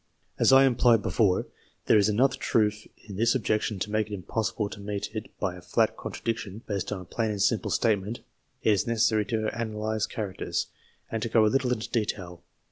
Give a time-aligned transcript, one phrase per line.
[0.39, 1.45] As I implied before,
[1.85, 5.53] there is enough truth in this objection to make it impossible to meet it by
[5.55, 8.21] a flat contradiction, based on a plain and simple statement.
[8.63, 10.69] It is necessary to analyse characters,
[11.11, 12.41] and to go a little into detail.